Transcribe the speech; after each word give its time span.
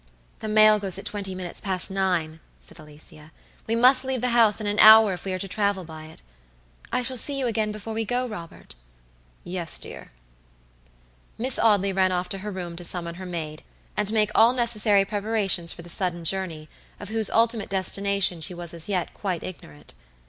"The 0.39 0.47
mail 0.47 0.79
goes 0.79 0.97
at 0.97 1.05
twenty 1.05 1.35
minutes 1.35 1.61
past 1.61 1.91
nine," 1.91 2.39
said 2.59 2.79
Alicia; 2.79 3.31
"we 3.67 3.75
must 3.75 4.03
leave 4.03 4.21
the 4.21 4.29
house 4.29 4.59
in 4.59 4.65
an 4.65 4.79
hour 4.79 5.13
if 5.13 5.25
we 5.25 5.33
are 5.33 5.37
to 5.37 5.47
travel 5.47 5.83
by 5.83 6.05
it. 6.05 6.23
I 6.91 7.03
shall 7.03 7.15
see 7.17 7.37
you 7.37 7.45
again 7.45 7.71
before 7.71 7.93
we 7.93 8.03
go, 8.03 8.27
Robert?" 8.27 8.73
"Yes, 9.43 9.77
dear." 9.77 10.11
Miss 11.37 11.59
Audley 11.59 11.93
ran 11.93 12.11
off 12.11 12.29
to 12.29 12.39
her 12.39 12.49
room 12.49 12.75
to 12.77 12.83
summon 12.83 13.13
her 13.21 13.27
maid, 13.27 13.61
and 13.95 14.11
make 14.11 14.31
all 14.33 14.53
necessary 14.53 15.05
preparations 15.05 15.71
for 15.71 15.83
the 15.83 15.87
sudden 15.87 16.25
journey, 16.25 16.67
of 16.99 17.09
whose 17.09 17.29
ultimate 17.29 17.69
destination 17.69 18.41
she 18.41 18.55
was 18.55 18.73
as 18.73 18.89
yet 18.89 19.13
quite 19.13 19.43
ignorant. 19.43 19.93